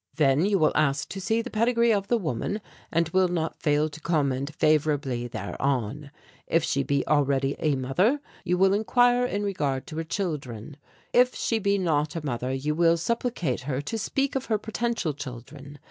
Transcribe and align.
"Then 0.15 0.47
you 0.47 0.57
will 0.57 0.71
ask 0.73 1.07
to 1.09 1.21
see 1.21 1.43
the 1.43 1.51
pedigree 1.51 1.93
of 1.93 2.07
the 2.07 2.17
woman, 2.17 2.59
and 2.91 3.07
will 3.09 3.27
not 3.27 3.61
fail 3.61 3.87
to 3.87 4.01
comment 4.01 4.55
favourably 4.55 5.27
thereon. 5.27 6.09
If 6.47 6.63
she 6.63 6.81
be 6.81 7.05
already 7.07 7.55
a 7.59 7.75
mother 7.75 8.19
you 8.43 8.57
will 8.57 8.73
inquire 8.73 9.27
in 9.27 9.43
regard 9.43 9.85
to 9.85 9.97
her 9.97 10.03
children. 10.03 10.77
If 11.13 11.35
she 11.35 11.59
be 11.59 11.77
not 11.77 12.15
a 12.15 12.25
mother, 12.25 12.51
you 12.51 12.73
will 12.73 12.97
supplicate 12.97 13.59
her 13.69 13.79
to 13.81 13.97
speak 13.99 14.35
of 14.35 14.45
her 14.45 14.57
potential 14.57 15.13
children. 15.13 15.77